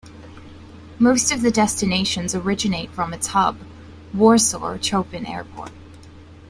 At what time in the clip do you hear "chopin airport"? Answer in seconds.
4.79-5.69